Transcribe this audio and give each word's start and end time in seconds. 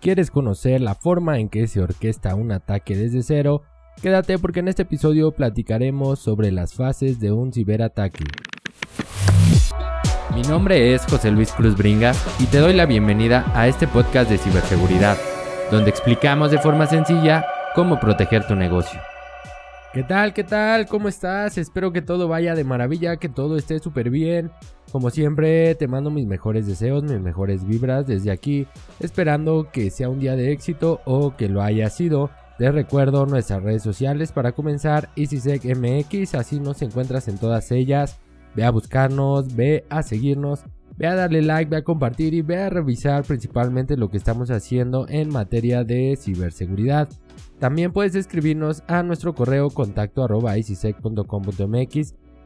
quieres 0.00 0.30
conocer 0.30 0.80
la 0.80 0.94
forma 0.94 1.38
en 1.38 1.48
que 1.48 1.66
se 1.66 1.80
orquesta 1.80 2.34
un 2.34 2.52
ataque 2.52 2.96
desde 2.96 3.22
cero, 3.22 3.62
quédate 4.00 4.38
porque 4.38 4.60
en 4.60 4.68
este 4.68 4.82
episodio 4.82 5.32
platicaremos 5.32 6.18
sobre 6.18 6.50
las 6.52 6.74
fases 6.74 7.20
de 7.20 7.32
un 7.32 7.52
ciberataque. 7.52 8.24
Mi 10.34 10.42
nombre 10.42 10.94
es 10.94 11.04
José 11.06 11.30
Luis 11.30 11.52
Cruz 11.52 11.76
Bringas 11.76 12.22
y 12.38 12.46
te 12.46 12.58
doy 12.58 12.74
la 12.74 12.86
bienvenida 12.86 13.50
a 13.54 13.66
este 13.66 13.88
podcast 13.88 14.30
de 14.30 14.38
ciberseguridad, 14.38 15.16
donde 15.70 15.90
explicamos 15.90 16.50
de 16.50 16.58
forma 16.58 16.86
sencilla 16.86 17.44
cómo 17.74 17.98
proteger 17.98 18.46
tu 18.46 18.54
negocio. 18.54 19.00
¿Qué 19.94 20.02
tal? 20.02 20.34
¿Qué 20.34 20.44
tal? 20.44 20.86
¿Cómo 20.86 21.08
estás? 21.08 21.56
Espero 21.56 21.94
que 21.94 22.02
todo 22.02 22.28
vaya 22.28 22.54
de 22.54 22.62
maravilla, 22.62 23.16
que 23.16 23.30
todo 23.30 23.56
esté 23.56 23.78
súper 23.78 24.10
bien. 24.10 24.50
Como 24.92 25.08
siempre, 25.08 25.74
te 25.76 25.88
mando 25.88 26.10
mis 26.10 26.26
mejores 26.26 26.66
deseos, 26.66 27.02
mis 27.04 27.20
mejores 27.20 27.66
vibras 27.66 28.06
desde 28.06 28.30
aquí, 28.30 28.66
esperando 29.00 29.70
que 29.72 29.90
sea 29.90 30.10
un 30.10 30.20
día 30.20 30.36
de 30.36 30.52
éxito 30.52 31.00
o 31.06 31.36
que 31.36 31.48
lo 31.48 31.62
haya 31.62 31.88
sido. 31.88 32.28
Te 32.58 32.70
recuerdo 32.70 33.24
nuestras 33.24 33.62
redes 33.62 33.82
sociales 33.82 34.30
para 34.30 34.52
comenzar, 34.52 35.08
EasySecMX, 35.16 36.34
así 36.34 36.60
nos 36.60 36.82
encuentras 36.82 37.26
en 37.28 37.38
todas 37.38 37.72
ellas. 37.72 38.18
Ve 38.54 38.64
a 38.64 38.70
buscarnos, 38.70 39.56
ve 39.56 39.86
a 39.88 40.02
seguirnos, 40.02 40.64
ve 40.98 41.06
a 41.06 41.14
darle 41.14 41.40
like, 41.42 41.70
ve 41.70 41.76
a 41.78 41.84
compartir 41.84 42.34
y 42.34 42.42
ve 42.42 42.58
a 42.58 42.68
revisar 42.70 43.22
principalmente 43.24 43.96
lo 43.96 44.10
que 44.10 44.16
estamos 44.16 44.50
haciendo 44.50 45.06
en 45.08 45.32
materia 45.32 45.84
de 45.84 46.18
ciberseguridad. 46.20 47.08
También 47.60 47.92
puedes 47.92 48.16
escribirnos 48.16 48.82
a 48.88 49.02
nuestro 49.02 49.34
correo 49.34 49.70
contacto 49.70 50.26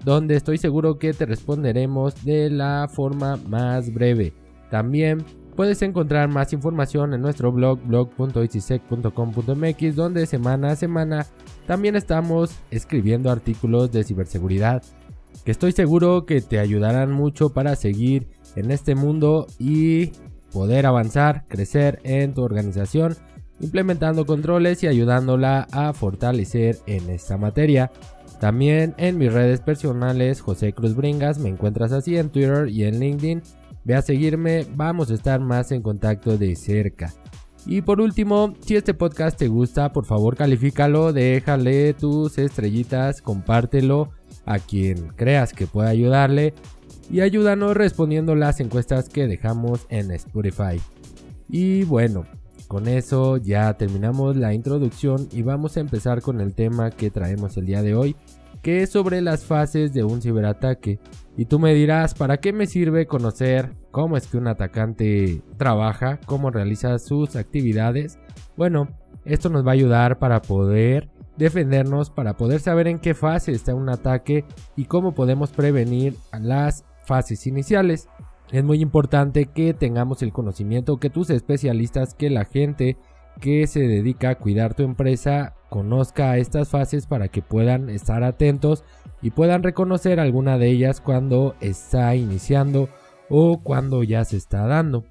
donde 0.05 0.37
estoy 0.37 0.59
seguro 0.59 0.99
que 0.99 1.15
te 1.15 1.27
responderemos 1.27 2.25
de 2.25 2.51
la 2.51 2.89
forma 2.93 3.37
más 3.49 3.95
breve. 3.95 4.33
También 4.71 5.25
puedes 5.55 5.81
encontrar 5.83 6.29
más 6.29 6.53
información 6.53 7.15
en 7.15 7.21
nuestro 7.21 7.53
blog 7.53 7.81
blog.icisec.com.mx 7.85 9.97
donde 9.97 10.27
semana 10.27 10.73
a 10.73 10.77
semana 10.77 11.27
también 11.67 11.97
estamos 11.97 12.59
escribiendo 12.71 13.31
artículos 13.31 13.93
de 13.93 14.05
ciberseguridad 14.05 14.83
que 15.45 15.51
estoy 15.51 15.73
seguro 15.73 16.27
que 16.27 16.41
te 16.41 16.59
ayudarán 16.59 17.13
mucho 17.13 17.51
para 17.51 17.77
seguir 17.77 18.29
en 18.57 18.71
este 18.71 18.95
mundo 18.95 19.47
y 19.59 20.13
poder 20.53 20.87
avanzar, 20.87 21.47
crecer 21.49 22.01
en 22.05 22.35
tu 22.35 22.43
organización 22.43 23.17
implementando 23.63 24.27
controles 24.27 24.83
y 24.83 24.89
ayudándola 24.89 25.69
a 25.73 25.93
fortalecer 25.95 26.79
en 26.87 27.09
esta 27.09 27.39
materia. 27.39 27.91
También 28.41 28.95
en 28.99 29.19
mis 29.19 29.33
redes 29.33 29.61
personales, 29.61 30.41
José 30.41 30.73
Cruz 30.73 30.95
Bringas, 30.97 31.39
me 31.39 31.49
encuentras 31.49 31.93
así 31.93 32.17
en 32.17 32.29
Twitter 32.29 32.69
y 32.69 32.85
en 32.85 32.99
LinkedIn. 32.99 33.43
Ve 33.85 33.95
a 33.95 34.03
seguirme, 34.03 34.67
vamos 34.75 35.11
a 35.11 35.15
estar 35.15 35.41
más 35.41 35.73
en 35.73 35.81
contacto 35.81 36.37
de 36.37 36.55
cerca. 36.57 37.13
Y 37.65 37.83
por 37.83 38.01
último, 38.01 38.55
si 38.61 38.75
este 38.75 38.95
podcast 38.95 39.39
te 39.39 39.47
gusta, 39.47 39.93
por 39.93 40.05
favor 40.05 40.37
califícalo, 40.37 41.13
déjale 41.13 41.95
tus 41.95 42.37
estrellitas, 42.39 43.23
compártelo 43.23 44.11
a 44.45 44.59
quien 44.59 45.09
creas 45.09 45.53
que 45.53 45.67
pueda 45.67 45.89
ayudarle 45.89 46.55
y 47.11 47.21
ayúdanos 47.21 47.77
respondiendo 47.77 48.35
las 48.35 48.61
encuestas 48.61 49.09
que 49.09 49.27
dejamos 49.27 49.87
en 49.89 50.11
Spotify. 50.13 50.81
Y 51.49 51.85
bueno, 51.85 52.25
con 52.69 52.89
eso 52.89 53.37
ya 53.37 53.75
terminamos 53.75 54.37
la 54.37 54.55
introducción 54.55 55.29
y 55.31 55.43
vamos 55.43 55.77
a 55.77 55.81
empezar 55.81 56.23
con 56.23 56.41
el 56.41 56.55
tema 56.55 56.91
que 56.91 57.11
traemos 57.11 57.57
el 57.59 57.67
día 57.67 57.83
de 57.83 57.95
hoy, 57.95 58.17
que 58.63 58.83
es 58.83 58.91
sobre 58.91 59.21
las 59.21 59.45
fases 59.45 59.93
de 59.93 60.05
un 60.05 60.23
ciberataque. 60.23 60.99
Y 61.37 61.45
tú 61.45 61.59
me 61.59 61.75
dirás, 61.75 62.15
¿para 62.15 62.39
qué 62.39 62.55
me 62.55 62.67
sirve 62.67 63.07
conocer 63.07 63.75
cómo 63.91 64.17
es 64.17 64.27
que 64.27 64.39
un 64.39 64.49
atacante 64.49 65.43
trabaja, 65.59 66.19
cómo 66.25 66.51
realiza 66.51 66.99
sus 66.99 67.37
actividades? 67.37 68.19
Bueno, 68.57 68.89
esto 69.25 69.51
nos 69.51 69.67
va 69.67 69.73
a 69.73 69.75
ayudar 69.75 70.19
para 70.19 70.41
poder 70.41 71.11
defendernos, 71.37 72.11
para 72.11 72.37
poder 72.37 72.61
saber 72.61 72.89
en 72.89 72.99
qué 72.99 73.15
fase 73.15 73.53
está 73.53 73.75
un 73.75 73.89
ataque 73.89 74.45
y 74.77 74.85
cómo 74.85 75.15
podemos 75.15 75.51
prevenir 75.51 76.17
las 76.41 76.85
fases 77.05 77.47
iniciales. 77.47 78.09
Es 78.51 78.65
muy 78.65 78.81
importante 78.81 79.47
que 79.47 79.73
tengamos 79.75 80.23
el 80.23 80.33
conocimiento, 80.33 80.99
que 80.99 81.11
tus 81.11 81.31
especialistas, 81.31 82.15
que 82.15 82.31
la 82.31 82.45
gente 82.45 82.97
que 83.41 83.67
se 83.67 83.81
dedica 83.81 84.31
a 84.31 84.35
cuidar 84.35 84.75
tu 84.75 84.83
empresa 84.83 85.55
conozca 85.71 86.37
estas 86.37 86.69
fases 86.69 87.07
para 87.07 87.29
que 87.29 87.41
puedan 87.41 87.89
estar 87.89 88.23
atentos 88.25 88.85
y 89.23 89.31
puedan 89.31 89.63
reconocer 89.63 90.21
alguna 90.21 90.59
de 90.59 90.69
ellas 90.69 91.01
cuando 91.01 91.55
está 91.61 92.15
iniciando 92.15 92.91
o 93.31 93.63
cuando 93.63 94.03
ya 94.03 94.25
se 94.25 94.37
está 94.37 94.67
dando. 94.67 95.05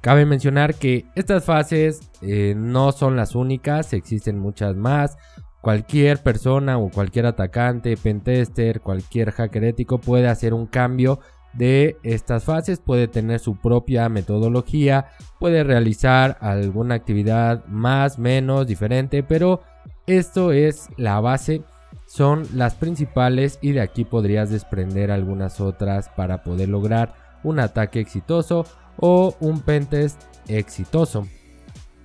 Cabe 0.00 0.24
mencionar 0.24 0.76
que 0.76 1.06
estas 1.16 1.44
fases 1.44 2.12
eh, 2.22 2.54
no 2.56 2.92
son 2.92 3.16
las 3.16 3.34
únicas, 3.34 3.92
existen 3.92 4.38
muchas 4.38 4.76
más. 4.76 5.16
Cualquier 5.66 6.22
persona 6.22 6.78
o 6.78 6.90
cualquier 6.90 7.26
atacante, 7.26 7.96
pentester, 7.96 8.80
cualquier 8.80 9.32
hacker 9.32 9.64
ético 9.64 9.98
puede 9.98 10.28
hacer 10.28 10.54
un 10.54 10.68
cambio 10.68 11.18
de 11.54 11.96
estas 12.04 12.44
fases, 12.44 12.78
puede 12.78 13.08
tener 13.08 13.40
su 13.40 13.56
propia 13.56 14.08
metodología, 14.08 15.08
puede 15.40 15.64
realizar 15.64 16.38
alguna 16.40 16.94
actividad 16.94 17.66
más, 17.66 18.16
menos, 18.16 18.68
diferente, 18.68 19.24
pero 19.24 19.60
esto 20.06 20.52
es 20.52 20.88
la 20.96 21.18
base, 21.18 21.64
son 22.06 22.46
las 22.54 22.76
principales 22.76 23.58
y 23.60 23.72
de 23.72 23.80
aquí 23.80 24.04
podrías 24.04 24.50
desprender 24.50 25.10
algunas 25.10 25.60
otras 25.60 26.10
para 26.10 26.44
poder 26.44 26.68
lograr 26.68 27.14
un 27.42 27.58
ataque 27.58 27.98
exitoso 27.98 28.66
o 28.98 29.34
un 29.40 29.62
pentest 29.62 30.22
exitoso. 30.46 31.26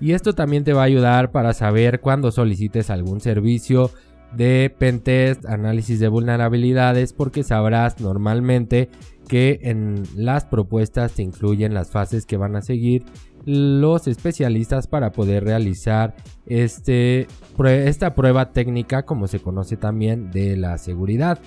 Y 0.01 0.13
esto 0.13 0.33
también 0.33 0.63
te 0.63 0.73
va 0.73 0.81
a 0.81 0.85
ayudar 0.85 1.31
para 1.31 1.53
saber 1.53 2.01
cuando 2.01 2.31
solicites 2.31 2.89
algún 2.89 3.21
servicio 3.21 3.91
de 4.35 4.73
pentest, 4.75 5.45
análisis 5.45 5.99
de 5.99 6.07
vulnerabilidades, 6.07 7.13
porque 7.13 7.43
sabrás 7.43 7.99
normalmente 8.01 8.89
que 9.27 9.59
en 9.63 10.03
las 10.15 10.45
propuestas 10.45 11.13
te 11.13 11.21
incluyen 11.21 11.75
las 11.75 11.91
fases 11.91 12.25
que 12.25 12.37
van 12.37 12.55
a 12.55 12.61
seguir 12.61 13.05
los 13.45 14.07
especialistas 14.07 14.87
para 14.87 15.11
poder 15.11 15.43
realizar 15.43 16.15
este, 16.45 17.27
esta 17.65 18.13
prueba 18.13 18.51
técnica 18.51 19.03
como 19.03 19.27
se 19.27 19.39
conoce 19.39 19.77
también 19.77 20.31
de 20.31 20.57
la 20.57 20.77
seguridad. 20.77 21.39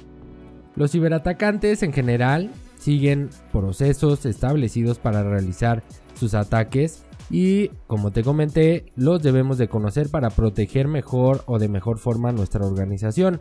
Los 0.76 0.92
ciberatacantes 0.92 1.82
en 1.82 1.92
general 1.92 2.50
siguen 2.78 3.30
procesos 3.52 4.26
establecidos 4.26 4.98
para 4.98 5.22
realizar 5.22 5.82
sus 6.14 6.34
ataques 6.34 7.04
y 7.30 7.68
como 7.86 8.10
te 8.10 8.22
comenté 8.22 8.92
los 8.96 9.22
debemos 9.22 9.58
de 9.58 9.68
conocer 9.68 10.10
para 10.10 10.30
proteger 10.30 10.88
mejor 10.88 11.42
o 11.46 11.58
de 11.58 11.68
mejor 11.68 11.98
forma 11.98 12.32
nuestra 12.32 12.66
organización. 12.66 13.38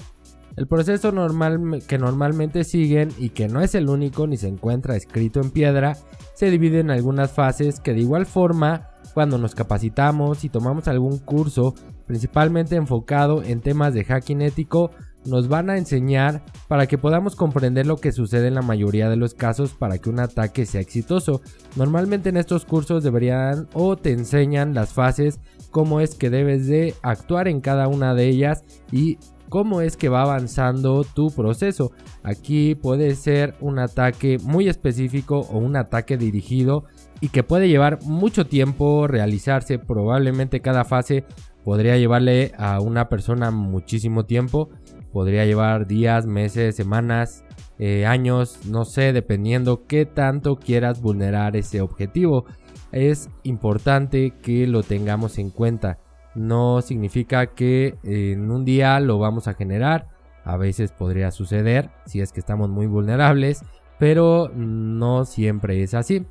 El 0.55 0.67
proceso 0.67 1.11
normal 1.11 1.81
que 1.87 1.97
normalmente 1.97 2.63
siguen 2.63 3.09
y 3.17 3.29
que 3.29 3.47
no 3.47 3.61
es 3.61 3.73
el 3.73 3.89
único 3.89 4.27
ni 4.27 4.37
se 4.37 4.47
encuentra 4.47 4.95
escrito 4.95 5.39
en 5.41 5.49
piedra, 5.49 5.97
se 6.35 6.51
divide 6.51 6.79
en 6.79 6.91
algunas 6.91 7.31
fases 7.31 7.79
que 7.79 7.93
de 7.93 8.01
igual 8.01 8.27
forma, 8.27 8.89
cuando 9.15 9.39
nos 9.39 9.55
capacitamos 9.55 10.43
y 10.43 10.49
tomamos 10.49 10.87
algún 10.87 11.17
curso, 11.17 11.73
principalmente 12.05 12.75
enfocado 12.75 13.41
en 13.41 13.61
temas 13.61 13.95
de 13.95 14.03
hacking 14.03 14.41
ético, 14.41 14.91
nos 15.25 15.47
van 15.47 15.69
a 15.69 15.77
enseñar 15.77 16.43
para 16.67 16.87
que 16.87 16.97
podamos 16.97 17.35
comprender 17.35 17.85
lo 17.85 17.97
que 17.97 18.11
sucede 18.11 18.47
en 18.47 18.55
la 18.55 18.61
mayoría 18.61 19.09
de 19.09 19.15
los 19.15 19.33
casos 19.33 19.73
para 19.73 19.97
que 19.97 20.09
un 20.09 20.19
ataque 20.19 20.65
sea 20.65 20.81
exitoso. 20.81 21.41
Normalmente 21.75 22.29
en 22.29 22.37
estos 22.37 22.65
cursos 22.65 23.03
deberían 23.03 23.67
o 23.73 23.95
te 23.95 24.11
enseñan 24.11 24.73
las 24.73 24.93
fases, 24.93 25.39
cómo 25.71 25.99
es 25.99 26.15
que 26.15 26.29
debes 26.29 26.67
de 26.67 26.95
actuar 27.01 27.47
en 27.47 27.61
cada 27.61 27.87
una 27.87 28.13
de 28.13 28.27
ellas 28.27 28.63
y 28.91 29.17
cómo 29.49 29.81
es 29.81 29.97
que 29.97 30.09
va 30.09 30.23
avanzando 30.23 31.03
tu 31.03 31.29
proceso. 31.29 31.91
Aquí 32.23 32.73
puede 32.73 33.15
ser 33.15 33.53
un 33.59 33.77
ataque 33.77 34.39
muy 34.43 34.67
específico 34.67 35.41
o 35.41 35.59
un 35.59 35.75
ataque 35.75 36.17
dirigido 36.17 36.85
y 37.21 37.29
que 37.29 37.43
puede 37.43 37.67
llevar 37.67 37.99
mucho 38.03 38.47
tiempo 38.47 39.05
realizarse. 39.07 39.77
Probablemente 39.77 40.59
cada 40.59 40.85
fase 40.85 41.23
podría 41.63 41.97
llevarle 41.97 42.51
a 42.57 42.79
una 42.79 43.09
persona 43.09 43.51
muchísimo 43.51 44.25
tiempo. 44.25 44.69
Podría 45.13 45.45
llevar 45.45 45.87
días, 45.87 46.25
meses, 46.25 46.75
semanas, 46.75 47.45
eh, 47.79 48.05
años, 48.05 48.59
no 48.65 48.83
sé, 48.83 49.13
dependiendo 49.13 49.85
qué 49.87 50.05
tanto 50.05 50.57
quieras 50.57 51.01
vulnerar 51.01 51.55
ese 51.55 51.79
objetivo. 51.79 52.45
Es 52.91 53.29
importante 53.43 54.33
que 54.41 54.67
lo 54.67 54.83
tengamos 54.83 55.37
en 55.37 55.49
cuenta 55.49 55.99
no 56.35 56.81
significa 56.81 57.47
que 57.47 57.95
en 58.03 58.49
un 58.49 58.65
día 58.65 58.99
lo 58.99 59.19
vamos 59.19 59.47
a 59.47 59.53
generar. 59.53 60.07
A 60.43 60.57
veces 60.57 60.91
podría 60.91 61.31
suceder 61.31 61.89
si 62.05 62.21
es 62.21 62.31
que 62.31 62.39
estamos 62.39 62.69
muy 62.69 62.87
vulnerables, 62.87 63.63
pero 63.99 64.49
no 64.53 65.25
siempre 65.25 65.83
es 65.83 65.93
así. 65.93 66.25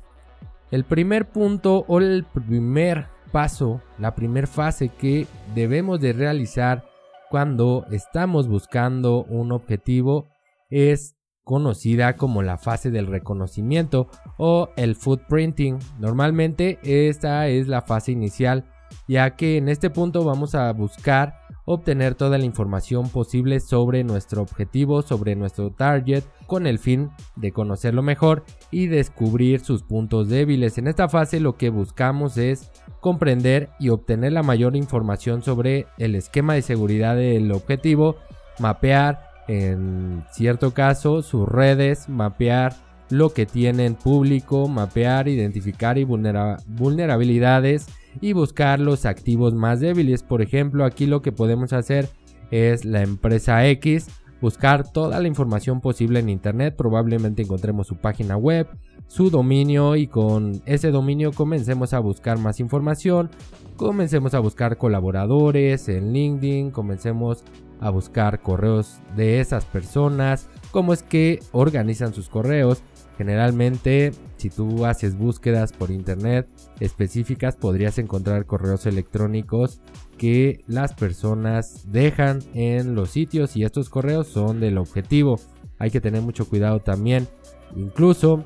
El 0.71 0.83
primer 0.83 1.29
punto 1.29 1.85
o 1.87 1.99
el 1.99 2.25
primer 2.25 3.07
paso, 3.31 3.81
la 3.97 4.13
primera 4.13 4.47
fase 4.47 4.89
que 4.89 5.27
debemos 5.55 5.99
de 5.99 6.13
realizar 6.13 6.85
cuando 7.33 7.87
estamos 7.89 8.47
buscando 8.47 9.23
un 9.23 9.51
objetivo 9.51 10.29
es 10.69 11.15
conocida 11.43 12.15
como 12.15 12.43
la 12.43 12.59
fase 12.59 12.91
del 12.91 13.07
reconocimiento 13.07 14.07
o 14.37 14.69
el 14.75 14.93
footprinting. 14.95 15.79
Normalmente 15.97 16.77
esta 16.83 17.47
es 17.47 17.67
la 17.67 17.81
fase 17.81 18.11
inicial, 18.11 18.65
ya 19.07 19.35
que 19.35 19.57
en 19.57 19.67
este 19.67 19.89
punto 19.89 20.23
vamos 20.23 20.53
a 20.53 20.71
buscar 20.73 21.42
obtener 21.65 22.15
toda 22.15 22.37
la 22.37 22.45
información 22.45 23.09
posible 23.09 23.59
sobre 23.59 24.03
nuestro 24.03 24.41
objetivo, 24.41 25.01
sobre 25.01 25.35
nuestro 25.35 25.71
target, 25.71 26.23
con 26.47 26.67
el 26.67 26.79
fin 26.79 27.09
de 27.35 27.51
conocerlo 27.51 28.01
mejor 28.01 28.43
y 28.71 28.87
descubrir 28.87 29.61
sus 29.61 29.83
puntos 29.83 30.29
débiles. 30.29 30.77
En 30.77 30.87
esta 30.87 31.07
fase 31.07 31.39
lo 31.39 31.55
que 31.57 31.69
buscamos 31.69 32.37
es 32.37 32.71
comprender 32.99 33.69
y 33.79 33.89
obtener 33.89 34.33
la 34.33 34.43
mayor 34.43 34.75
información 34.75 35.41
sobre 35.41 35.87
el 35.97 36.15
esquema 36.15 36.53
de 36.53 36.61
seguridad 36.61 37.15
del 37.15 37.51
objetivo, 37.51 38.17
mapear 38.59 39.33
en 39.47 40.23
cierto 40.31 40.73
caso 40.73 41.21
sus 41.21 41.47
redes, 41.47 42.07
mapear 42.07 42.73
lo 43.09 43.33
que 43.33 43.45
tienen 43.45 43.95
público, 43.95 44.67
mapear, 44.67 45.27
identificar 45.27 45.97
y 45.97 46.05
vulnerabilidades 46.05 47.87
y 48.21 48.33
buscar 48.33 48.79
los 48.79 49.05
activos 49.05 49.53
más 49.53 49.79
débiles. 49.79 50.23
Por 50.23 50.41
ejemplo, 50.41 50.85
aquí 50.85 51.05
lo 51.05 51.21
que 51.21 51.31
podemos 51.31 51.73
hacer 51.73 52.09
es 52.51 52.85
la 52.85 53.01
empresa 53.01 53.67
X, 53.67 54.07
buscar 54.41 54.91
toda 54.91 55.19
la 55.19 55.27
información 55.27 55.81
posible 55.81 56.19
en 56.19 56.29
internet, 56.29 56.75
probablemente 56.77 57.41
encontremos 57.41 57.87
su 57.87 57.95
página 57.95 58.37
web, 58.37 58.67
su 59.07 59.29
dominio 59.29 59.95
y 59.95 60.07
con 60.07 60.61
ese 60.65 60.91
dominio 60.91 61.31
comencemos 61.31 61.93
a 61.93 61.99
buscar 61.99 62.37
más 62.39 62.59
información, 62.59 63.29
comencemos 63.77 64.33
a 64.33 64.39
buscar 64.39 64.77
colaboradores 64.77 65.87
en 65.89 66.13
LinkedIn, 66.13 66.71
comencemos 66.71 67.43
a 67.79 67.89
buscar 67.89 68.41
correos 68.41 68.99
de 69.15 69.39
esas 69.39 69.65
personas, 69.65 70.49
cómo 70.71 70.93
es 70.93 71.03
que 71.03 71.39
organizan 71.51 72.13
sus 72.13 72.29
correos. 72.29 72.81
Generalmente, 73.17 74.11
si 74.37 74.49
tú 74.49 74.85
haces 74.85 75.17
búsquedas 75.17 75.71
por 75.71 75.91
internet 75.91 76.47
específicas, 76.79 77.55
podrías 77.55 77.99
encontrar 77.99 78.45
correos 78.45 78.85
electrónicos 78.85 79.81
que 80.17 80.63
las 80.67 80.93
personas 80.93 81.91
dejan 81.91 82.39
en 82.53 82.95
los 82.95 83.11
sitios 83.11 83.55
y 83.55 83.63
estos 83.63 83.89
correos 83.89 84.27
son 84.27 84.59
del 84.59 84.77
objetivo. 84.77 85.39
Hay 85.77 85.91
que 85.91 86.01
tener 86.01 86.21
mucho 86.21 86.47
cuidado 86.47 86.79
también, 86.79 87.27
incluso 87.75 88.43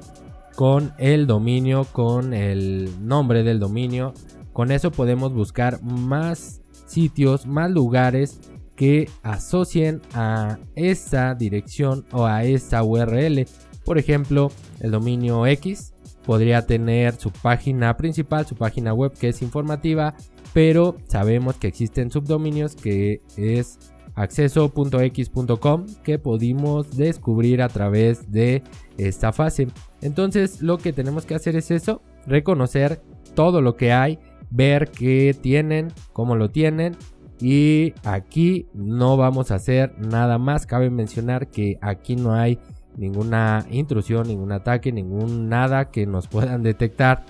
con 0.55 0.93
el 0.97 1.27
dominio, 1.27 1.85
con 1.85 2.33
el 2.33 2.89
nombre 3.07 3.43
del 3.43 3.59
dominio. 3.59 4.13
Con 4.53 4.71
eso 4.71 4.91
podemos 4.91 5.33
buscar 5.33 5.81
más 5.83 6.61
sitios, 6.87 7.45
más 7.45 7.69
lugares 7.69 8.39
que 8.75 9.09
asocien 9.23 10.01
a 10.13 10.59
esa 10.75 11.35
dirección 11.35 12.05
o 12.11 12.25
a 12.25 12.43
esa 12.43 12.83
URL. 12.83 13.45
Por 13.87 13.97
ejemplo, 13.97 14.51
el 14.81 14.91
dominio 14.91 15.47
X 15.47 15.93
podría 16.25 16.65
tener 16.67 17.15
su 17.15 17.31
página 17.31 17.95
principal, 17.95 18.45
su 18.45 18.55
página 18.55 18.93
web 18.93 19.13
que 19.13 19.29
es 19.29 19.41
informativa, 19.41 20.13
pero 20.53 20.97
sabemos 21.07 21.55
que 21.55 21.67
existen 21.67 22.11
subdominios 22.11 22.75
que 22.75 23.21
es 23.37 23.79
acceso.x.com 24.15 25.85
que 26.03 26.19
pudimos 26.19 26.97
descubrir 26.97 27.61
a 27.61 27.69
través 27.69 28.29
de 28.29 28.61
esta 28.97 29.31
fase. 29.31 29.69
Entonces 30.01 30.61
lo 30.61 30.79
que 30.79 30.91
tenemos 30.91 31.25
que 31.25 31.35
hacer 31.35 31.55
es 31.55 31.71
eso, 31.71 32.01
reconocer 32.25 33.01
todo 33.35 33.61
lo 33.61 33.77
que 33.77 33.93
hay, 33.93 34.19
ver 34.49 34.91
qué 34.91 35.33
tienen, 35.39 35.93
cómo 36.11 36.35
lo 36.35 36.49
tienen 36.49 36.97
y 37.39 37.93
aquí 38.03 38.67
no 38.73 39.15
vamos 39.15 39.51
a 39.51 39.55
hacer 39.55 39.97
nada 39.97 40.37
más. 40.39 40.65
Cabe 40.65 40.89
mencionar 40.89 41.47
que 41.47 41.77
aquí 41.81 42.17
no 42.17 42.33
hay 42.33 42.59
ninguna 42.97 43.65
intrusión, 43.69 44.27
ningún 44.27 44.51
ataque, 44.51 44.91
ningún 44.91 45.49
nada 45.49 45.91
que 45.91 46.05
nos 46.05 46.27
puedan 46.27 46.63
detectar. 46.63 47.23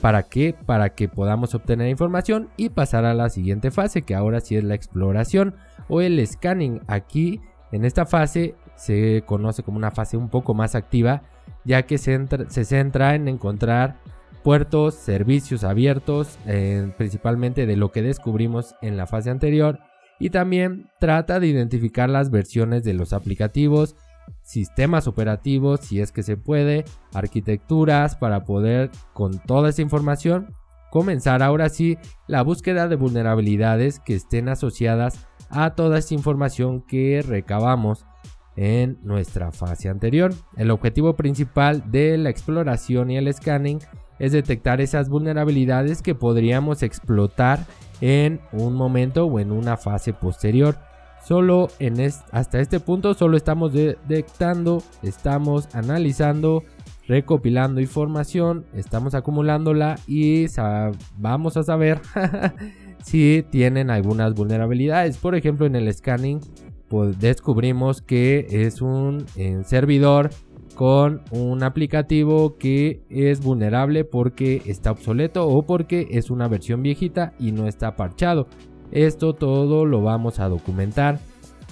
¿Para 0.00 0.24
qué? 0.24 0.54
Para 0.66 0.94
que 0.94 1.08
podamos 1.08 1.54
obtener 1.54 1.88
información 1.88 2.48
y 2.56 2.70
pasar 2.70 3.04
a 3.04 3.14
la 3.14 3.28
siguiente 3.28 3.70
fase, 3.70 4.02
que 4.02 4.14
ahora 4.14 4.40
sí 4.40 4.56
es 4.56 4.64
la 4.64 4.74
exploración 4.74 5.54
o 5.88 6.00
el 6.00 6.26
scanning. 6.26 6.80
Aquí, 6.86 7.40
en 7.70 7.84
esta 7.84 8.06
fase, 8.06 8.54
se 8.76 9.22
conoce 9.26 9.62
como 9.62 9.76
una 9.76 9.90
fase 9.90 10.16
un 10.16 10.30
poco 10.30 10.54
más 10.54 10.74
activa, 10.74 11.22
ya 11.64 11.82
que 11.82 11.98
se, 11.98 12.18
centra 12.64 13.14
en 13.14 13.28
encontrar 13.28 13.98
puertos, 14.42 14.94
servicios 14.94 15.64
abiertos, 15.64 16.38
eh, 16.46 16.90
principalmente 16.96 17.66
de 17.66 17.76
lo 17.76 17.92
que 17.92 18.00
descubrimos 18.00 18.74
en 18.80 18.96
la 18.96 19.06
fase 19.06 19.28
anterior, 19.28 19.80
y 20.18 20.30
también 20.30 20.88
trata 20.98 21.40
de 21.40 21.48
identificar 21.48 22.08
las 22.08 22.30
versiones 22.30 22.84
de 22.84 22.94
los 22.94 23.12
aplicativos, 23.12 23.96
sistemas 24.42 25.06
operativos, 25.06 25.80
si 25.80 26.00
es 26.00 26.12
que 26.12 26.22
se 26.22 26.36
puede, 26.36 26.84
arquitecturas 27.14 28.16
para 28.16 28.44
poder 28.44 28.90
con 29.12 29.38
toda 29.38 29.70
esa 29.70 29.82
información 29.82 30.54
comenzar 30.90 31.42
ahora 31.42 31.68
sí 31.68 31.98
la 32.26 32.42
búsqueda 32.42 32.88
de 32.88 32.96
vulnerabilidades 32.96 34.00
que 34.00 34.14
estén 34.14 34.48
asociadas 34.48 35.26
a 35.48 35.74
toda 35.74 35.98
esta 35.98 36.14
información 36.14 36.82
que 36.82 37.22
recabamos 37.26 38.04
en 38.56 38.98
nuestra 39.02 39.52
fase 39.52 39.88
anterior. 39.88 40.34
El 40.56 40.70
objetivo 40.70 41.16
principal 41.16 41.90
de 41.90 42.18
la 42.18 42.30
exploración 42.30 43.10
y 43.10 43.16
el 43.16 43.32
scanning 43.32 43.78
es 44.18 44.32
detectar 44.32 44.80
esas 44.80 45.08
vulnerabilidades 45.08 46.02
que 46.02 46.14
podríamos 46.14 46.82
explotar 46.82 47.60
en 48.00 48.40
un 48.52 48.74
momento 48.74 49.26
o 49.26 49.40
en 49.40 49.50
una 49.50 49.76
fase 49.76 50.12
posterior. 50.12 50.76
Solo 51.22 51.68
en 51.78 52.00
hasta 52.32 52.60
este 52.60 52.80
punto 52.80 53.14
solo 53.14 53.36
estamos 53.36 53.72
detectando, 53.72 54.82
estamos 55.02 55.68
analizando, 55.74 56.64
recopilando 57.06 57.80
información, 57.80 58.64
estamos 58.74 59.14
acumulándola 59.14 59.96
y 60.06 60.46
vamos 61.18 61.56
a 61.56 61.62
saber 61.62 62.00
si 63.04 63.44
tienen 63.50 63.90
algunas 63.90 64.34
vulnerabilidades. 64.34 65.18
Por 65.18 65.34
ejemplo, 65.34 65.66
en 65.66 65.76
el 65.76 65.92
scanning 65.92 66.40
pues, 66.88 67.18
descubrimos 67.18 68.02
que 68.02 68.46
es 68.50 68.80
un 68.80 69.26
servidor 69.64 70.30
con 70.74 71.20
un 71.30 71.62
aplicativo 71.62 72.56
que 72.56 73.02
es 73.10 73.42
vulnerable 73.42 74.04
porque 74.04 74.62
está 74.64 74.90
obsoleto 74.90 75.46
o 75.46 75.66
porque 75.66 76.08
es 76.12 76.30
una 76.30 76.48
versión 76.48 76.82
viejita 76.82 77.34
y 77.38 77.52
no 77.52 77.66
está 77.66 77.96
parchado. 77.96 78.46
Esto 78.92 79.34
todo 79.34 79.84
lo 79.84 80.02
vamos 80.02 80.40
a 80.40 80.48
documentar 80.48 81.18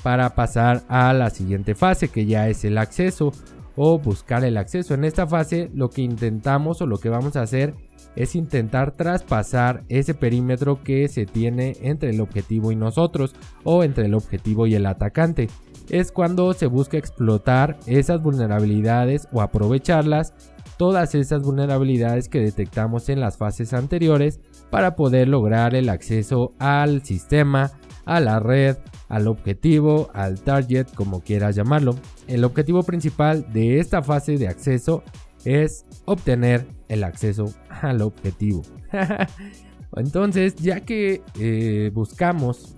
para 0.02 0.34
pasar 0.34 0.82
a 0.88 1.12
la 1.12 1.30
siguiente 1.30 1.74
fase 1.74 2.08
que 2.08 2.26
ya 2.26 2.48
es 2.48 2.64
el 2.64 2.78
acceso 2.78 3.32
o 3.76 3.98
buscar 3.98 4.44
el 4.44 4.56
acceso. 4.56 4.94
En 4.94 5.04
esta 5.04 5.26
fase 5.26 5.70
lo 5.74 5.90
que 5.90 6.02
intentamos 6.02 6.80
o 6.80 6.86
lo 6.86 6.98
que 6.98 7.08
vamos 7.08 7.36
a 7.36 7.42
hacer 7.42 7.74
es 8.16 8.34
intentar 8.34 8.92
traspasar 8.92 9.84
ese 9.88 10.14
perímetro 10.14 10.82
que 10.82 11.08
se 11.08 11.26
tiene 11.26 11.76
entre 11.82 12.10
el 12.10 12.20
objetivo 12.20 12.72
y 12.72 12.76
nosotros 12.76 13.34
o 13.64 13.84
entre 13.84 14.06
el 14.06 14.14
objetivo 14.14 14.66
y 14.66 14.74
el 14.74 14.86
atacante 14.86 15.48
es 15.90 16.12
cuando 16.12 16.52
se 16.52 16.66
busca 16.66 16.98
explotar 16.98 17.78
esas 17.86 18.22
vulnerabilidades 18.22 19.28
o 19.32 19.40
aprovecharlas, 19.40 20.34
todas 20.76 21.14
esas 21.14 21.42
vulnerabilidades 21.42 22.28
que 22.28 22.40
detectamos 22.40 23.08
en 23.08 23.20
las 23.20 23.36
fases 23.36 23.72
anteriores 23.72 24.40
para 24.70 24.96
poder 24.96 25.28
lograr 25.28 25.74
el 25.74 25.88
acceso 25.88 26.54
al 26.58 27.04
sistema, 27.04 27.72
a 28.04 28.20
la 28.20 28.40
red, 28.40 28.76
al 29.08 29.26
objetivo, 29.28 30.10
al 30.14 30.40
target, 30.40 30.86
como 30.94 31.20
quieras 31.20 31.56
llamarlo. 31.56 31.94
El 32.26 32.44
objetivo 32.44 32.82
principal 32.82 33.52
de 33.52 33.78
esta 33.78 34.02
fase 34.02 34.36
de 34.36 34.48
acceso 34.48 35.02
es 35.44 35.84
obtener 36.04 36.66
el 36.88 37.04
acceso 37.04 37.52
al 37.68 38.02
objetivo. 38.02 38.62
Entonces, 39.96 40.56
ya 40.56 40.80
que 40.80 41.22
eh, 41.38 41.90
buscamos 41.94 42.74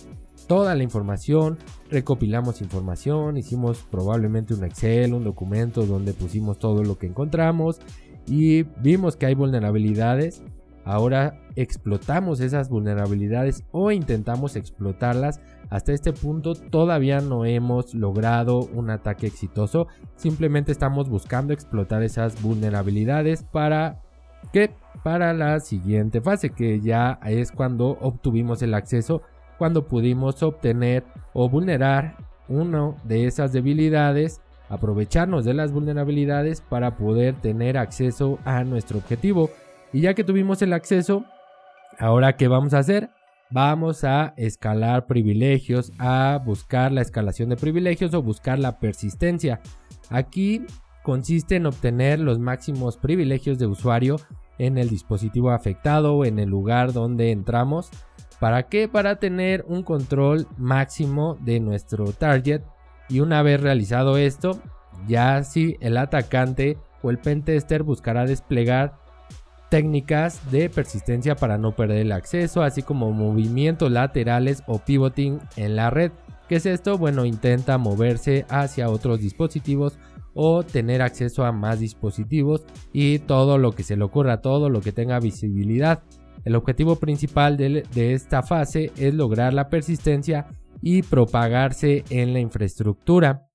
toda 0.46 0.74
la 0.74 0.82
información, 0.82 1.58
recopilamos 1.90 2.60
información, 2.60 3.36
hicimos 3.36 3.86
probablemente 3.90 4.54
un 4.54 4.64
Excel, 4.64 5.14
un 5.14 5.24
documento 5.24 5.86
donde 5.86 6.12
pusimos 6.12 6.58
todo 6.58 6.82
lo 6.82 6.98
que 6.98 7.06
encontramos 7.06 7.80
y 8.26 8.64
vimos 8.80 9.16
que 9.16 9.26
hay 9.26 9.34
vulnerabilidades. 9.34 10.42
Ahora 10.90 11.38
explotamos 11.54 12.40
esas 12.40 12.68
vulnerabilidades 12.68 13.62
o 13.70 13.92
intentamos 13.92 14.56
explotarlas. 14.56 15.40
Hasta 15.68 15.92
este 15.92 16.12
punto 16.12 16.56
todavía 16.56 17.20
no 17.20 17.44
hemos 17.44 17.94
logrado 17.94 18.58
un 18.74 18.90
ataque 18.90 19.28
exitoso. 19.28 19.86
Simplemente 20.16 20.72
estamos 20.72 21.08
buscando 21.08 21.52
explotar 21.52 22.02
esas 22.02 22.42
vulnerabilidades 22.42 23.44
para 23.44 24.02
que 24.52 24.72
para 25.04 25.32
la 25.32 25.60
siguiente 25.60 26.20
fase 26.20 26.50
que 26.50 26.80
ya 26.80 27.20
es 27.24 27.52
cuando 27.52 27.96
obtuvimos 28.00 28.60
el 28.62 28.74
acceso 28.74 29.22
cuando 29.58 29.86
pudimos 29.86 30.42
obtener 30.42 31.04
o 31.34 31.48
vulnerar 31.48 32.16
una 32.48 32.96
de 33.04 33.26
esas 33.26 33.52
debilidades, 33.52 34.40
aprovecharnos 34.68 35.44
de 35.44 35.54
las 35.54 35.70
vulnerabilidades 35.70 36.62
para 36.62 36.96
poder 36.96 37.36
tener 37.36 37.78
acceso 37.78 38.40
a 38.44 38.64
nuestro 38.64 38.98
objetivo. 38.98 39.50
Y 39.92 40.02
ya 40.02 40.14
que 40.14 40.24
tuvimos 40.24 40.62
el 40.62 40.72
acceso, 40.72 41.24
ahora 41.98 42.36
qué 42.36 42.48
vamos 42.48 42.74
a 42.74 42.78
hacer? 42.78 43.10
Vamos 43.50 44.04
a 44.04 44.34
escalar 44.36 45.06
privilegios, 45.06 45.92
a 45.98 46.40
buscar 46.44 46.92
la 46.92 47.00
escalación 47.00 47.48
de 47.48 47.56
privilegios 47.56 48.14
o 48.14 48.22
buscar 48.22 48.60
la 48.60 48.78
persistencia. 48.78 49.60
Aquí 50.08 50.64
consiste 51.02 51.56
en 51.56 51.66
obtener 51.66 52.20
los 52.20 52.38
máximos 52.38 52.96
privilegios 52.96 53.58
de 53.58 53.66
usuario 53.66 54.16
en 54.58 54.78
el 54.78 54.88
dispositivo 54.88 55.50
afectado 55.50 56.14
o 56.14 56.24
en 56.24 56.38
el 56.38 56.48
lugar 56.48 56.92
donde 56.92 57.32
entramos. 57.32 57.90
¿Para 58.38 58.68
qué? 58.68 58.86
Para 58.86 59.16
tener 59.16 59.64
un 59.66 59.82
control 59.82 60.46
máximo 60.56 61.36
de 61.40 61.58
nuestro 61.58 62.12
target 62.12 62.62
y 63.08 63.18
una 63.18 63.42
vez 63.42 63.60
realizado 63.60 64.16
esto, 64.16 64.60
ya 65.08 65.42
si 65.42 65.76
el 65.80 65.96
atacante 65.96 66.78
o 67.02 67.10
el 67.10 67.18
pentester 67.18 67.82
buscará 67.82 68.26
desplegar 68.26 68.99
técnicas 69.70 70.50
de 70.50 70.68
persistencia 70.68 71.36
para 71.36 71.56
no 71.56 71.74
perder 71.74 71.98
el 71.98 72.12
acceso, 72.12 72.62
así 72.62 72.82
como 72.82 73.12
movimientos 73.12 73.90
laterales 73.90 74.62
o 74.66 74.78
pivoting 74.80 75.38
en 75.56 75.76
la 75.76 75.88
red. 75.88 76.12
¿Qué 76.48 76.56
es 76.56 76.66
esto? 76.66 76.98
Bueno, 76.98 77.24
intenta 77.24 77.78
moverse 77.78 78.44
hacia 78.48 78.90
otros 78.90 79.20
dispositivos 79.20 79.98
o 80.34 80.64
tener 80.64 81.00
acceso 81.00 81.44
a 81.44 81.52
más 81.52 81.78
dispositivos 81.80 82.64
y 82.92 83.20
todo 83.20 83.56
lo 83.56 83.72
que 83.72 83.84
se 83.84 83.96
le 83.96 84.04
ocurra, 84.04 84.40
todo 84.40 84.68
lo 84.68 84.80
que 84.80 84.92
tenga 84.92 85.20
visibilidad. 85.20 86.02
El 86.44 86.56
objetivo 86.56 86.96
principal 86.96 87.56
de, 87.56 87.84
de 87.94 88.14
esta 88.14 88.42
fase 88.42 88.90
es 88.96 89.14
lograr 89.14 89.54
la 89.54 89.68
persistencia 89.68 90.46
y 90.82 91.02
propagarse 91.02 92.04
en 92.10 92.32
la 92.32 92.40
infraestructura. 92.40 93.49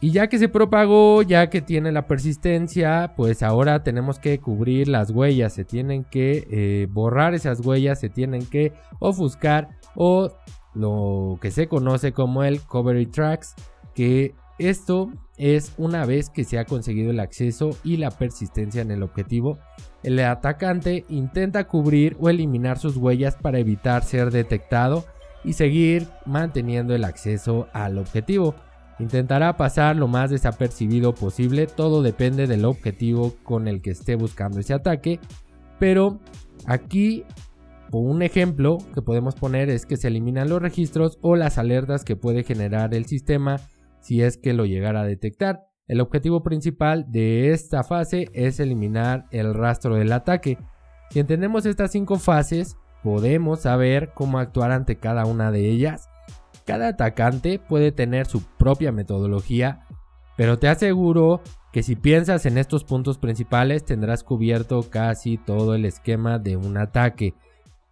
Y 0.00 0.10
ya 0.10 0.28
que 0.28 0.38
se 0.38 0.48
propagó, 0.48 1.22
ya 1.22 1.48
que 1.48 1.62
tiene 1.62 1.90
la 1.90 2.06
persistencia, 2.06 3.14
pues 3.16 3.42
ahora 3.42 3.82
tenemos 3.82 4.18
que 4.18 4.38
cubrir 4.38 4.88
las 4.88 5.10
huellas, 5.10 5.54
se 5.54 5.64
tienen 5.64 6.04
que 6.04 6.46
eh, 6.50 6.86
borrar 6.90 7.34
esas 7.34 7.60
huellas, 7.60 8.00
se 8.00 8.10
tienen 8.10 8.44
que 8.44 8.74
ofuscar 8.98 9.70
o 9.94 10.30
lo 10.74 11.38
que 11.40 11.50
se 11.50 11.66
conoce 11.66 12.12
como 12.12 12.44
el 12.44 12.60
cover 12.60 13.06
tracks, 13.10 13.54
que 13.94 14.34
esto 14.58 15.10
es 15.38 15.72
una 15.78 16.04
vez 16.04 16.28
que 16.28 16.44
se 16.44 16.58
ha 16.58 16.66
conseguido 16.66 17.10
el 17.10 17.20
acceso 17.20 17.70
y 17.82 17.96
la 17.96 18.10
persistencia 18.10 18.82
en 18.82 18.90
el 18.90 19.02
objetivo, 19.02 19.58
el 20.02 20.18
atacante 20.20 21.04
intenta 21.08 21.66
cubrir 21.66 22.16
o 22.20 22.28
eliminar 22.28 22.78
sus 22.78 22.96
huellas 22.96 23.36
para 23.36 23.58
evitar 23.58 24.04
ser 24.04 24.30
detectado 24.30 25.04
y 25.44 25.54
seguir 25.54 26.06
manteniendo 26.26 26.94
el 26.94 27.04
acceso 27.04 27.68
al 27.72 27.98
objetivo. 27.98 28.54
Intentará 28.98 29.56
pasar 29.56 29.96
lo 29.96 30.08
más 30.08 30.30
desapercibido 30.30 31.14
posible, 31.14 31.66
todo 31.66 32.02
depende 32.02 32.46
del 32.46 32.64
objetivo 32.64 33.34
con 33.42 33.68
el 33.68 33.82
que 33.82 33.90
esté 33.90 34.14
buscando 34.14 34.58
ese 34.60 34.72
ataque, 34.72 35.20
pero 35.78 36.20
aquí 36.66 37.24
un 37.92 38.22
ejemplo 38.22 38.78
que 38.94 39.02
podemos 39.02 39.34
poner 39.34 39.68
es 39.68 39.84
que 39.86 39.96
se 39.96 40.08
eliminan 40.08 40.48
los 40.48 40.62
registros 40.62 41.18
o 41.20 41.36
las 41.36 41.58
alertas 41.58 42.04
que 42.04 42.16
puede 42.16 42.42
generar 42.42 42.94
el 42.94 43.04
sistema 43.04 43.60
si 44.00 44.22
es 44.22 44.38
que 44.38 44.54
lo 44.54 44.64
llegara 44.64 45.02
a 45.02 45.06
detectar. 45.06 45.66
El 45.86 46.00
objetivo 46.00 46.42
principal 46.42 47.04
de 47.08 47.52
esta 47.52 47.84
fase 47.84 48.28
es 48.32 48.60
eliminar 48.60 49.26
el 49.30 49.54
rastro 49.54 49.94
del 49.94 50.12
ataque. 50.12 50.58
Si 51.10 51.20
entendemos 51.20 51.64
estas 51.66 51.92
cinco 51.92 52.18
fases, 52.18 52.76
podemos 53.04 53.60
saber 53.60 54.12
cómo 54.14 54.38
actuar 54.38 54.72
ante 54.72 54.96
cada 54.96 55.26
una 55.26 55.52
de 55.52 55.68
ellas 55.68 56.08
cada 56.66 56.88
atacante 56.88 57.58
puede 57.58 57.92
tener 57.92 58.26
su 58.26 58.42
propia 58.42 58.92
metodología, 58.92 59.86
pero 60.36 60.58
te 60.58 60.68
aseguro 60.68 61.40
que 61.72 61.82
si 61.82 61.96
piensas 61.96 62.44
en 62.44 62.58
estos 62.58 62.84
puntos 62.84 63.18
principales 63.18 63.84
tendrás 63.84 64.24
cubierto 64.24 64.82
casi 64.90 65.38
todo 65.38 65.74
el 65.74 65.84
esquema 65.84 66.38
de 66.38 66.56
un 66.56 66.76
ataque. 66.76 67.34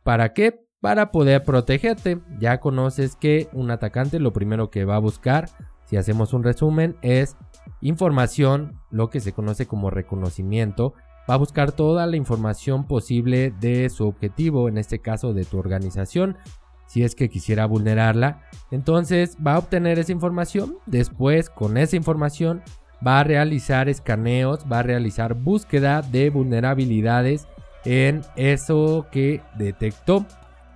¿Para 0.02 0.32
qué? 0.32 0.60
Para 0.80 1.10
poder 1.10 1.44
protegerte. 1.44 2.20
Ya 2.38 2.60
conoces 2.60 3.16
que 3.16 3.48
un 3.52 3.70
atacante 3.70 4.18
lo 4.18 4.32
primero 4.32 4.70
que 4.70 4.84
va 4.84 4.96
a 4.96 5.00
buscar, 5.00 5.48
si 5.84 5.96
hacemos 5.96 6.32
un 6.34 6.42
resumen, 6.42 6.96
es 7.02 7.36
información, 7.80 8.80
lo 8.90 9.08
que 9.08 9.20
se 9.20 9.32
conoce 9.32 9.66
como 9.66 9.90
reconocimiento. 9.90 10.94
Va 11.28 11.34
a 11.34 11.38
buscar 11.38 11.72
toda 11.72 12.06
la 12.06 12.16
información 12.16 12.86
posible 12.86 13.50
de 13.60 13.88
su 13.88 14.06
objetivo, 14.06 14.68
en 14.68 14.78
este 14.78 14.98
caso 14.98 15.32
de 15.32 15.44
tu 15.44 15.58
organización, 15.58 16.36
si 16.86 17.02
es 17.02 17.14
que 17.14 17.28
quisiera 17.28 17.66
vulnerarla. 17.66 18.42
Entonces 18.70 19.36
va 19.44 19.54
a 19.54 19.58
obtener 19.58 19.98
esa 19.98 20.12
información. 20.12 20.78
Después 20.86 21.50
con 21.50 21.76
esa 21.76 21.96
información 21.96 22.62
va 23.06 23.20
a 23.20 23.24
realizar 23.24 23.88
escaneos, 23.88 24.64
va 24.70 24.80
a 24.80 24.84
realizar 24.84 25.34
búsqueda 25.34 26.02
de 26.02 26.30
vulnerabilidades 26.30 27.46
en 27.84 28.22
eso 28.36 29.06
que 29.10 29.42
detectó. 29.58 30.26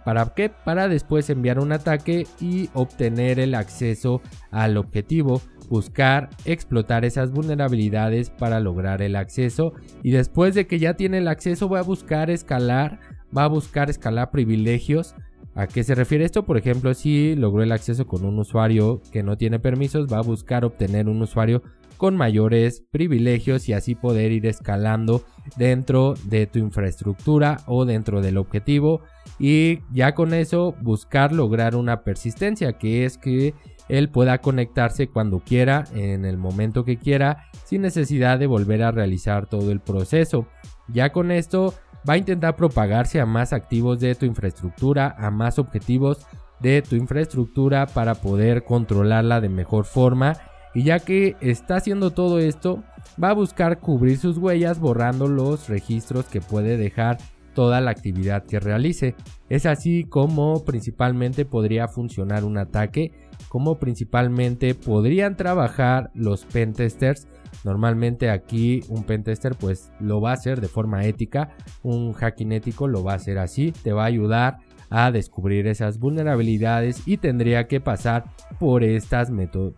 ¿Para 0.05 0.25
qué? 0.35 0.49
Para 0.49 0.89
después 0.89 1.29
enviar 1.29 1.59
un 1.59 1.73
ataque 1.73 2.27
y 2.41 2.71
obtener 2.73 3.39
el 3.39 3.55
acceso 3.55 4.23
al 4.51 4.77
objetivo. 4.79 5.43
Buscar 5.69 6.31
explotar 6.47 7.05
esas 7.05 7.31
vulnerabilidades 7.31 8.31
para 8.31 8.59
lograr 8.59 9.03
el 9.03 9.17
acceso. 9.17 9.75
Y 10.03 10.13
después 10.13 10.55
de 10.55 10.67
que 10.67 10.79
ya 10.79 10.95
tiene 10.95 11.19
el 11.19 11.29
acceso 11.29 11.69
va 11.69 11.81
a 11.81 11.83
buscar 11.83 12.31
escalar. 12.31 13.01
Va 13.37 13.45
a 13.45 13.49
buscar 13.49 13.91
escalar 13.91 14.31
privilegios 14.31 15.15
¿A 15.59 15.67
qué 15.67 15.83
se 15.83 15.97
refiere 15.97 16.25
esto? 16.25 16.45
Por 16.45 16.57
ejemplo, 16.57 16.95
si 16.95 17.35
logró 17.35 17.65
el 17.65 17.73
acceso 17.73 18.07
con 18.07 18.25
un 18.25 18.39
usuario 18.39 19.03
que 19.11 19.25
no 19.25 19.37
tiene 19.37 19.59
permisos, 19.59 20.07
va 20.07 20.19
a 20.19 20.23
buscar 20.23 20.65
obtener 20.65 21.09
un 21.09 21.21
usuario 21.21 21.65
con 21.97 22.17
mayores 22.17 22.85
privilegios 22.93 23.69
y 23.69 23.73
así 23.73 23.97
poder 23.97 24.31
ir 24.31 24.47
escalando 24.47 25.25
dentro 25.57 26.15
de 26.27 26.47
tu 26.47 26.61
infraestructura 26.61 27.57
o 27.67 27.87
dentro 27.87 28.21
del 28.21 28.37
objetivo 28.37 29.01
y 29.41 29.81
ya 29.93 30.15
con 30.15 30.33
eso 30.33 30.77
buscar 30.81 31.33
lograr 31.33 31.75
una 31.75 32.05
persistencia 32.05 32.75
que 32.75 33.05
es 33.05 33.19
que 33.19 33.53
él 33.89 34.11
pueda 34.11 34.39
conectarse 34.39 35.09
cuando 35.09 35.41
quiera 35.41 35.87
en 35.93 36.25
el 36.25 36.37
momento 36.37 36.85
que 36.85 36.99
quiera 36.99 37.47
sin 37.65 37.83
necesidad 37.83 38.39
de 38.39 38.47
volver 38.47 38.85
a 38.85 38.93
realizar 38.93 39.49
todo 39.49 39.73
el 39.73 39.81
proceso 39.81 40.47
ya 40.87 41.11
con 41.11 41.33
esto 41.33 41.75
va 42.09 42.15
a 42.15 42.19
intentar 42.19 42.57
propagarse 42.57 43.21
a 43.21 43.27
más 43.27 43.53
activos 43.53 44.01
de 44.01 44.15
tu 44.15 44.27
infraestructura, 44.27 45.15
a 45.19 45.31
más 45.31 45.59
objetivos 45.59 46.27
de 46.61 46.83
tu 46.83 46.97
infraestructura 46.97 47.87
para 47.87 48.15
poder 48.17 48.65
controlarla 48.65 49.41
de 49.41 49.49
mejor 49.49 49.85
forma. 49.85 50.37
Y 50.75 50.85
ya 50.85 50.99
que 50.99 51.37
está 51.41 51.77
haciendo 51.77 52.11
todo 52.11 52.39
esto, 52.39 52.83
va 53.23 53.31
a 53.31 53.35
buscar 53.35 53.81
cubrir 53.81 54.19
sus 54.19 54.39
huellas 54.39 54.79
borrando 54.79 55.27
los 55.27 55.69
registros 55.69 56.27
que 56.27 56.41
puede 56.41 56.77
dejar 56.77 57.19
toda 57.55 57.81
la 57.81 57.91
actividad 57.91 58.45
que 58.45 58.61
realice. 58.61 59.15
Es 59.49 59.67
así 59.67 60.05
como 60.05 60.65
principalmente 60.65 61.45
podría 61.45 61.89
funcionar 61.89 62.45
un 62.45 62.59
ataque, 62.59 63.13
como 63.49 63.79
principalmente 63.79 64.75
podrían 64.75 65.37
trabajar 65.37 66.11
los 66.15 66.45
pentesters 66.45 67.27
Normalmente 67.65 68.31
aquí 68.31 68.83
un 68.89 69.05
pentester 69.05 69.55
pues 69.55 69.91
lo 70.01 70.21
va 70.21 70.31
a 70.31 70.35
hacer 70.35 70.61
de 70.61 70.69
forma 70.69 71.05
ética, 71.05 71.51
un 71.83 72.13
hacking 72.13 72.53
ético 72.53 72.89
lo 72.89 73.03
va 73.03 73.13
a 73.13 73.17
hacer 73.17 73.39
así, 73.39 73.73
te 73.73 73.93
va 73.93 74.05
a 74.05 74.07
ayudar 74.07 74.59
a 74.91 75.11
descubrir 75.11 75.67
esas 75.67 75.99
vulnerabilidades 75.99 77.03
y 77.07 77.19
tendría 77.19 77.67
que 77.69 77.81
pasar 77.81 78.25
por 78.59 78.85
estas, 78.85 79.31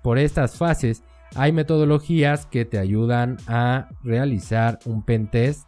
por 0.02 0.18
estas 0.18 0.56
fases. 0.56 1.02
Hay 1.36 1.52
metodologías 1.52 2.46
que 2.46 2.64
te 2.64 2.78
ayudan 2.78 3.38
a 3.46 3.88
realizar 4.02 4.78
un 4.84 5.04
pentest 5.04 5.66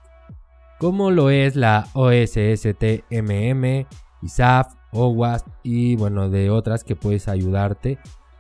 como 0.79 1.11
lo 1.13 1.31
es 1.31 1.55
la 1.55 1.87
OSSTMM, 1.95 3.87
ISAF, 4.23 4.75
OWASP 4.93 5.47
y 5.63 5.97
bueno 5.97 6.29
de 6.31 6.51
otras 6.51 6.85
que 6.85 6.97
puedes 6.97 7.29
ayudarte. 7.29 7.99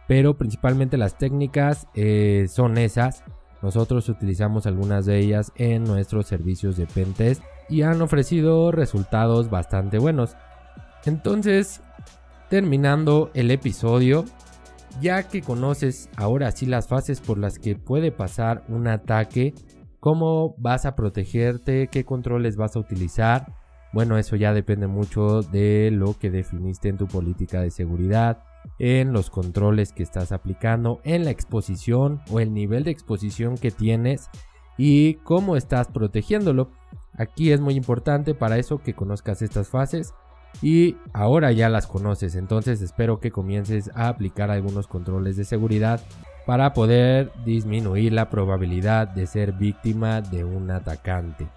Pero 0.09 0.37
principalmente 0.37 0.97
las 0.97 1.17
técnicas 1.19 1.87
eh, 1.95 2.47
son 2.49 2.79
esas. 2.79 3.25
Nosotros 3.63 4.09
utilizamos 4.09 4.67
algunas 4.67 5.07
de 5.07 5.19
ellas 5.19 5.53
en 5.57 5.85
nuestros 5.85 6.27
servicios 6.27 6.77
de 6.77 6.87
pentest 6.87 7.43
y 7.69 7.83
han 7.83 8.03
ofrecido 8.03 8.73
resultados 8.73 9.49
bastante 9.49 9.99
buenos. 9.99 10.37
Entonces, 11.05 11.81
terminando 12.51 13.31
el 13.35 13.51
episodio, 13.51 14.25
ya 15.01 15.23
que 15.23 15.43
conoces 15.43 16.11
ahora 16.17 16.51
sí 16.51 16.67
las 16.67 16.89
fases 16.89 17.21
por 17.21 17.39
las 17.39 17.59
que 17.59 17.77
puede 17.77 18.13
pasar 18.13 18.65
un 18.69 18.89
ataque, 18.89 19.55
cómo 20.01 20.55
vas 20.59 20.85
a 20.85 20.95
protegerte, 20.95 21.89
qué 21.89 22.05
controles 22.05 22.57
vas 22.57 22.77
a 22.77 22.81
utilizar, 22.81 23.47
bueno, 23.93 24.19
eso 24.19 24.37
ya 24.37 24.55
depende 24.55 24.87
mucho 24.87 25.43
de 25.43 25.91
lo 25.93 26.19
que 26.19 26.31
definiste 26.31 26.89
en 26.89 26.97
tu 26.97 27.07
política 27.07 27.61
de 27.61 27.71
seguridad 27.71 28.45
en 28.79 29.13
los 29.13 29.31
controles 29.31 29.93
que 29.93 30.03
estás 30.03 30.33
aplicando, 30.33 31.01
en 31.05 31.25
la 31.25 31.31
exposición 31.31 32.21
o 32.31 32.41
el 32.41 32.53
nivel 32.53 32.85
de 32.85 32.91
exposición 32.91 33.57
que 33.57 33.71
tienes 33.71 34.31
y 34.79 35.15
cómo 35.25 35.57
estás 35.57 35.89
protegiéndolo. 35.89 36.71
Aquí 37.17 37.53
es 37.53 37.61
muy 37.61 37.75
importante 37.75 38.35
para 38.35 38.59
eso 38.59 38.79
que 38.79 38.95
conozcas 38.95 39.43
estas 39.43 39.69
fases 39.69 40.15
y 40.61 40.97
ahora 41.13 41.53
ya 41.53 41.69
las 41.69 41.87
conoces, 41.87 42.35
entonces 42.35 42.83
espero 42.83 43.21
que 43.21 43.31
comiences 43.31 43.91
a 43.95 44.09
aplicar 44.09 44.51
algunos 44.51 44.87
controles 44.87 45.37
de 45.37 45.45
seguridad 45.45 46.01
para 46.47 46.73
poder 46.73 47.33
disminuir 47.45 48.13
la 48.13 48.29
probabilidad 48.29 49.09
de 49.09 49.27
ser 49.27 49.53
víctima 49.53 50.21
de 50.21 50.45
un 50.45 50.71
atacante. 50.71 51.49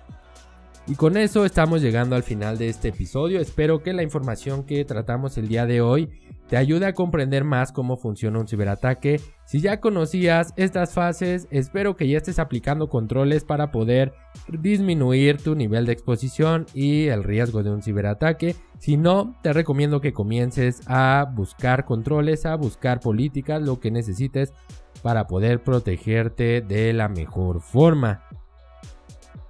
Y 0.88 0.96
con 0.96 1.18
eso 1.18 1.46
estamos 1.46 1.82
llegando 1.82 2.16
al 2.16 2.22
final 2.22 2.60
de 2.60 2.70
este 2.70 2.90
episodio. 2.90 3.40
Espero 3.40 3.82
que 3.82 3.92
la 3.92 4.04
información 4.04 4.66
que 4.66 4.86
tratamos 4.86 5.36
el 5.40 5.48
día 5.48 5.66
de 5.66 5.82
hoy 5.82 6.10
te 6.48 6.58
ayude 6.58 6.86
a 6.86 6.94
comprender 6.94 7.44
más 7.44 7.72
cómo 7.72 7.98
funciona 7.98 8.40
un 8.40 8.48
ciberataque. 8.48 9.20
Si 9.48 9.62
ya 9.62 9.80
conocías 9.80 10.54
estas 10.58 10.94
fases, 10.94 11.48
espero 11.50 11.96
que 11.96 12.08
ya 12.08 12.18
estés 12.18 12.38
aplicando 12.38 12.88
controles 12.88 13.44
para 13.44 13.72
poder 13.72 14.14
disminuir 14.48 15.38
tu 15.38 15.56
nivel 15.56 15.88
de 15.88 15.94
exposición 15.94 16.68
y 16.76 17.08
el 17.08 17.24
riesgo 17.24 17.64
de 17.64 17.72
un 17.72 17.82
ciberataque. 17.82 18.56
Si 18.78 18.96
no, 18.96 19.36
te 19.42 19.54
recomiendo 19.54 20.02
que 20.02 20.14
comiences 20.14 20.82
a 20.86 21.28
buscar 21.34 21.86
controles, 21.86 22.46
a 22.46 22.56
buscar 22.56 23.00
políticas, 23.00 23.60
lo 23.60 23.80
que 23.80 23.90
necesites 23.90 24.54
para 25.02 25.26
poder 25.26 25.64
protegerte 25.64 26.62
de 26.62 26.94
la 26.94 27.10
mejor 27.10 27.62
forma. 27.62 28.22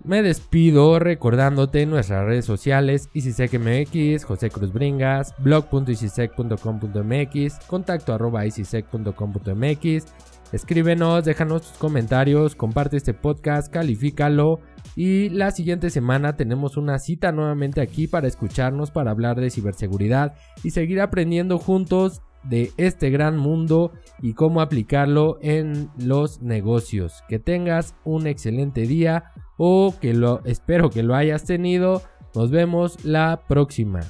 Me 0.06 0.22
despido 0.22 1.00
recordándote 1.00 1.86
nuestras 1.88 2.26
redes 2.26 2.46
sociales 2.46 3.10
ICSecMX, 3.14 4.24
José 4.24 4.52
Cruz 4.52 4.72
Bringas, 4.72 5.34
blog.icisec.com.mx, 5.40 7.60
contacto 7.66 8.14
arroba 8.14 8.46
icisec.com.mx. 8.46 10.06
Escríbenos, 10.52 11.26
déjanos 11.26 11.64
tus 11.64 11.76
comentarios, 11.80 12.54
comparte 12.54 12.98
este 12.98 13.16
podcast, 13.16 13.74
califícalo. 13.74 14.60
Y 14.96 15.30
la 15.30 15.50
siguiente 15.50 15.90
semana 15.90 16.38
tenemos 16.38 16.78
una 16.78 17.00
cita 17.00 17.32
nuevamente 17.32 17.82
aquí 17.82 18.06
para 18.06 18.28
escucharnos, 18.28 18.92
para 18.92 19.10
hablar 19.10 19.42
de 19.42 19.50
ciberseguridad 19.50 20.36
y 20.64 20.70
seguir 20.70 21.02
aprendiendo 21.02 21.58
juntos 21.58 22.22
de 22.50 22.72
este 22.78 23.10
gran 23.10 23.38
mundo 23.38 23.92
y 24.22 24.34
cómo 24.34 24.62
aplicarlo 24.62 25.38
en 25.42 25.90
los 25.98 26.42
negocios. 26.42 27.24
Que 27.28 27.40
tengas 27.40 27.96
un 28.04 28.28
excelente 28.28 28.82
día 28.82 29.32
o 29.58 29.94
que 30.00 30.14
lo 30.14 30.44
espero 30.46 30.90
que 30.90 31.04
lo 31.04 31.16
hayas 31.16 31.46
tenido. 31.46 32.02
Nos 32.34 32.52
vemos 32.52 33.04
la 33.06 33.44
próxima. 33.48 34.02